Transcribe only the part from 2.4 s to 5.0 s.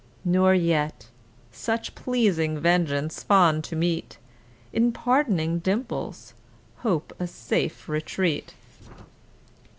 vengeance fond to meet, In